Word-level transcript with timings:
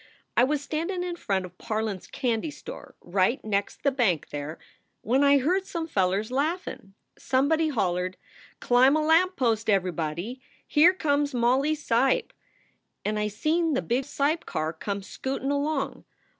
I 0.35 0.43
was 0.43 0.63
standin 0.63 1.03
in 1.03 1.15
front 1.15 1.45
of 1.45 1.59
Parlin 1.59 1.97
s 1.97 2.07
candy 2.07 2.49
store 2.49 2.95
right 3.01 3.39
next 3.45 3.83
the 3.83 3.91
bank 3.91 4.29
there, 4.31 4.57
when 5.03 5.23
I 5.23 5.37
heard 5.37 5.67
some 5.67 5.85
fellers 5.87 6.31
laughin. 6.31 6.95
Somebody 7.19 7.67
hollered: 7.69 8.17
Climb 8.59 8.95
a 8.95 9.03
lamp 9.05 9.35
post, 9.35 9.69
ever 9.69 9.91
body. 9.91 10.41
Here 10.65 10.95
comes 10.95 11.35
Molly 11.35 11.75
Seipp! 11.75 12.31
And 13.05 13.19
I 13.19 13.27
seen 13.27 13.75
the 13.75 13.81
big 13.83 14.05
Seipp 14.05 14.47
car 14.47 14.73
comin 14.73 15.03
scootin 15.03 15.51
along. 15.51 16.05